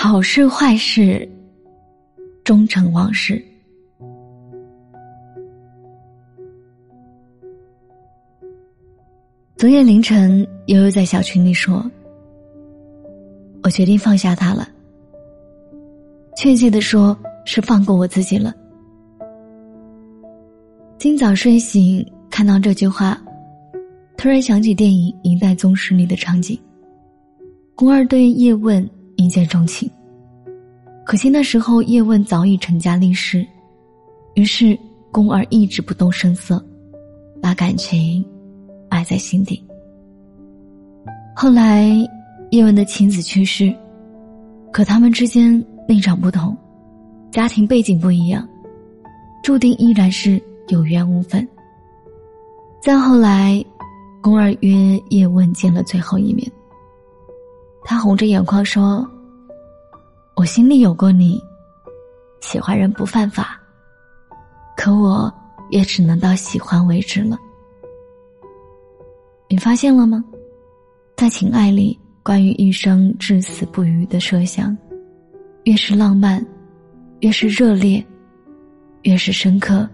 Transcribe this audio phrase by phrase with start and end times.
[0.00, 1.28] 好事坏事，
[2.44, 3.44] 终成往事。
[9.56, 11.84] 昨夜凌晨，悠悠在小群里说
[13.64, 14.68] ：“我决定放下他了。
[16.36, 18.54] 确切的说，是放过我自己了。”
[20.96, 23.20] 今早睡醒，看到这句话，
[24.16, 26.56] 突然想起电影《一代宗师》里的场景，
[27.74, 28.88] 宫二对叶问。
[29.18, 29.90] 一见钟情，
[31.04, 33.44] 可惜那时候叶问早已成家立室，
[34.34, 34.78] 于是
[35.10, 36.64] 宫儿一直不动声色，
[37.42, 38.24] 把感情
[38.88, 39.60] 埋在心底。
[41.34, 41.88] 后来
[42.52, 43.74] 叶问的妻子去世，
[44.72, 46.56] 可他们之间立场不同，
[47.32, 48.48] 家庭背景不一样，
[49.42, 51.46] 注定依然是有缘无分。
[52.80, 53.60] 再后来，
[54.22, 56.48] 宫儿约叶问见了最后一面。
[57.84, 59.08] 他红着眼眶说
[60.36, 61.42] ：“我心里有过你，
[62.40, 63.58] 喜欢人不犯法，
[64.76, 65.32] 可我
[65.70, 67.38] 也只能到喜欢为止了。
[69.48, 70.22] 你发现了吗？
[71.16, 74.76] 在情爱里，关于一生至死不渝的设想，
[75.64, 76.44] 越是浪漫，
[77.20, 78.04] 越是热烈，
[79.02, 79.88] 越是深刻，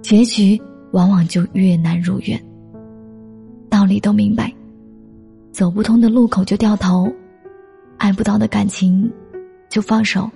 [0.00, 0.60] 结局
[0.92, 2.40] 往往就越难如愿。
[3.68, 4.52] 道理都明白。”
[5.58, 7.12] 走不通的路口就掉头，
[7.96, 9.12] 爱不到的感情
[9.68, 10.30] 就放手，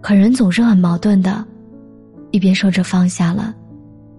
[0.00, 1.46] 可人总是很矛盾的，
[2.32, 3.54] 一边说着放下了，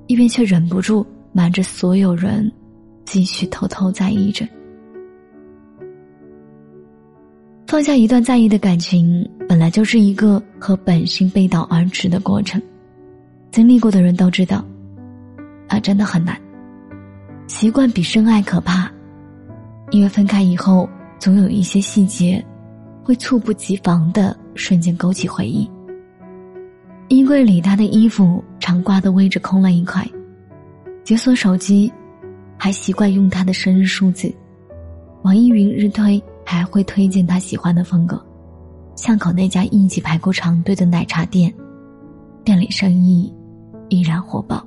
[0.06, 2.50] 一边却忍不住瞒着所有人，
[3.04, 4.48] 继续偷偷在意着。
[7.68, 12.62] 放下一段在意的感情，本来就是一个和本心背道而驰的过程，
[13.52, 14.64] 经历过的人都知道，
[15.68, 16.40] 啊，真的很难。
[17.48, 18.90] 习惯比深爱可怕。
[19.92, 22.44] 因为分开以后，总有一些细节，
[23.04, 25.70] 会猝不及防的瞬间勾起回忆。
[27.08, 30.06] 衣柜里他的衣服常挂的位置空了一块，
[31.06, 31.92] 解锁手机，
[32.58, 34.34] 还习惯用他的生日数字。
[35.24, 38.22] 网易云日推还会推荐他喜欢的风格。
[38.96, 41.54] 巷口那家一起排过长队的奶茶店，
[42.44, 43.34] 店里生意
[43.88, 44.66] 依然火爆。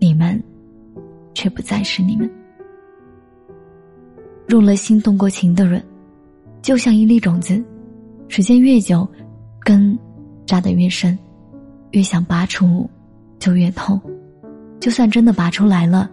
[0.00, 0.42] 你们，
[1.34, 2.28] 却不再是你们。
[4.52, 5.82] 入了心、动过情的人，
[6.60, 7.64] 就像一粒种子，
[8.28, 9.08] 时间越久，
[9.60, 9.98] 根
[10.44, 11.18] 扎得越深，
[11.92, 12.86] 越想拔出，
[13.38, 13.98] 就越痛。
[14.78, 16.10] 就算真的拔出来了，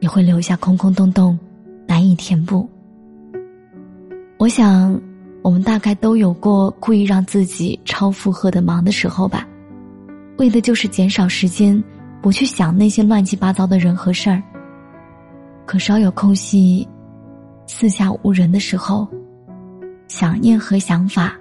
[0.00, 1.38] 也会留下空空洞洞，
[1.86, 2.68] 难以填补。
[4.36, 5.00] 我想，
[5.40, 9.48] 我们大概都有过故意让自己超负荷的忙的时候吧，
[10.36, 11.82] 为的就是减少时间，
[12.20, 14.42] 不去想那些乱七八糟的人和事儿。
[15.64, 16.86] 可稍有空隙。
[17.72, 19.06] 四下无人的时候，
[20.08, 21.38] 想念和想法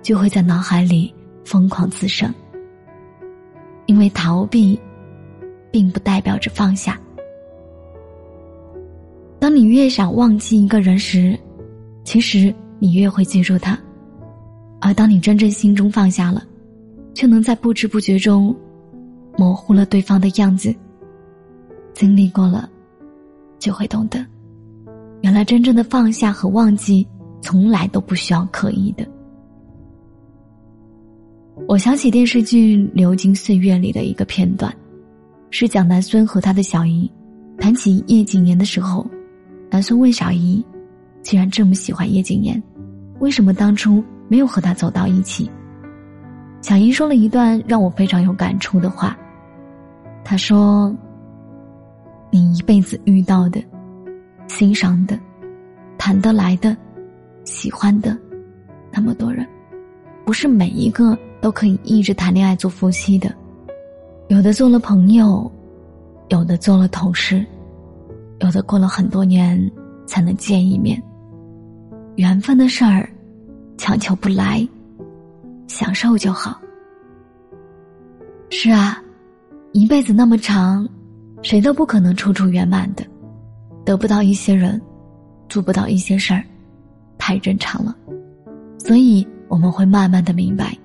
[0.00, 2.32] 就会在脑海里疯狂滋生。
[3.84, 4.80] 因为逃避，
[5.70, 6.98] 并不代表着放下。
[9.38, 11.38] 当你越想忘记一个人时，
[12.04, 13.76] 其实你越会记住他；
[14.80, 16.42] 而当你真正心中放下了，
[17.12, 18.56] 却能在不知不觉中
[19.36, 20.74] 模糊了对方的样子。
[21.92, 22.68] 经历过了，
[23.58, 24.24] 就会懂得。
[25.24, 27.08] 原来真正的放下和忘记，
[27.40, 29.06] 从来都不需要刻意的。
[31.66, 34.70] 我想起电视剧《流金岁月》里的一个片段，
[35.48, 37.10] 是蒋南孙和他的小姨
[37.56, 39.06] 谈起叶谨言的时候，
[39.70, 40.62] 南孙问小姨
[41.24, 42.62] ：“既然这么喜欢叶谨言，
[43.18, 45.50] 为什么当初没有和他走到一起？”
[46.60, 49.16] 小姨说了一段让我非常有感触的话，
[50.22, 50.94] 她说
[52.30, 53.58] ：“你一辈子遇到的。”
[54.48, 55.18] 欣赏的、
[55.98, 56.76] 谈得来的、
[57.44, 58.16] 喜欢的，
[58.92, 59.46] 那么多人，
[60.24, 63.34] 不是每一个都可以一直谈恋爱做夫妻的。
[64.28, 65.50] 有的做了朋友，
[66.28, 67.44] 有的做了同事，
[68.40, 69.70] 有的过了很多年
[70.06, 71.02] 才能见一面。
[72.16, 73.08] 缘分的事儿，
[73.76, 74.66] 强求不来，
[75.66, 76.60] 享受就好。
[78.50, 79.02] 是啊，
[79.72, 80.88] 一辈子那么长，
[81.42, 83.04] 谁都不可能处处圆满的。
[83.84, 84.80] 得不到一些人，
[85.48, 86.42] 做不到一些事儿，
[87.18, 87.94] 太正常了。
[88.78, 90.76] 所以我们会慢慢的明白，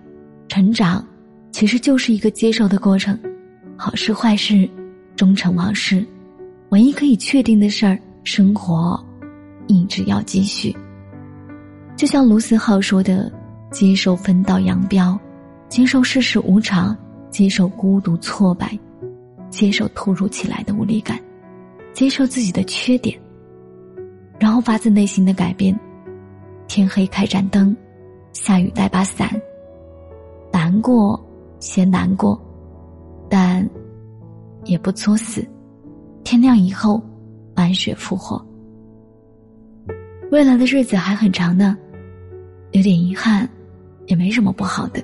[0.48, 1.06] 成长
[1.52, 3.18] 其实就是一个接受的过程，
[3.78, 4.70] 好事坏事，
[5.16, 6.06] 终成往事。
[6.70, 9.04] 唯一可以确定的事儿，生活
[9.68, 10.76] 一直要继续。
[11.96, 13.32] 就像卢思浩说的
[13.72, 15.20] ：“接受分道扬镳，
[15.68, 16.96] 接受世事无常，
[17.30, 18.78] 接受孤独挫败，
[19.50, 21.20] 接受突如其来的无力感。”
[22.00, 23.20] 接受自己的缺点，
[24.40, 25.78] 然后发自内心的改变。
[26.66, 27.76] 天黑开盏灯，
[28.32, 29.30] 下雨带把伞。
[30.50, 31.22] 难过，
[31.60, 32.42] 先难过，
[33.30, 33.70] 但
[34.64, 35.46] 也不作死。
[36.24, 37.04] 天亮以后，
[37.54, 38.42] 满血复活。
[40.32, 41.78] 未来的日子还很长呢，
[42.72, 43.46] 有点遗憾，
[44.06, 45.04] 也没什么不好的。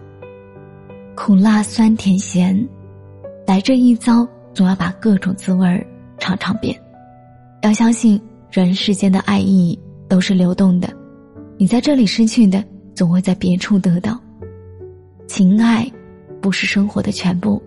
[1.13, 2.57] 苦辣酸甜咸，
[3.45, 5.85] 来这一遭，总要把各种滋味儿。
[6.17, 6.73] 尝尝遍，
[7.65, 8.21] 要相信
[8.51, 9.75] 人世间的爱意
[10.07, 10.87] 都是流动的，
[11.57, 12.63] 你在这里失去的，
[12.93, 14.21] 总会在别处得到。
[15.25, 15.91] 情爱
[16.39, 17.59] 不是生活的全部，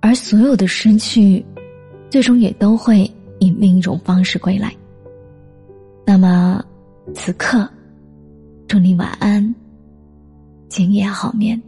[0.00, 1.46] 而所有的失去，
[2.10, 3.08] 最终也都会
[3.38, 4.74] 以另一种方式归来。
[6.04, 6.60] 那么，
[7.14, 7.70] 此刻，
[8.66, 9.54] 祝你晚安，
[10.68, 11.62] 今夜好眠。